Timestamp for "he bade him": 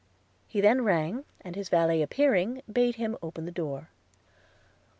2.65-3.15